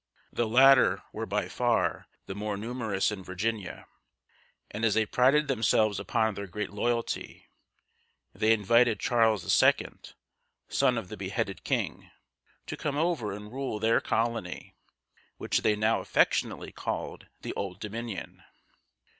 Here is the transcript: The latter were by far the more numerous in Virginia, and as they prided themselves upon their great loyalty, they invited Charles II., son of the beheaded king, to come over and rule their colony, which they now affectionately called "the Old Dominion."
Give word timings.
The 0.33 0.47
latter 0.47 1.03
were 1.13 1.27
by 1.27 1.47
far 1.47 2.07
the 2.25 2.33
more 2.33 2.57
numerous 2.57 3.11
in 3.11 3.23
Virginia, 3.23 3.85
and 4.71 4.83
as 4.83 4.95
they 4.95 5.05
prided 5.05 5.47
themselves 5.47 5.99
upon 5.99 6.33
their 6.33 6.47
great 6.47 6.71
loyalty, 6.71 7.51
they 8.33 8.51
invited 8.51 8.99
Charles 8.99 9.45
II., 9.61 9.73
son 10.67 10.97
of 10.97 11.09
the 11.09 11.17
beheaded 11.17 11.63
king, 11.63 12.09
to 12.65 12.75
come 12.75 12.97
over 12.97 13.31
and 13.31 13.53
rule 13.53 13.77
their 13.77 14.01
colony, 14.01 14.73
which 15.37 15.61
they 15.61 15.75
now 15.75 15.99
affectionately 15.99 16.71
called 16.71 17.27
"the 17.41 17.53
Old 17.53 17.79
Dominion." 17.79 18.41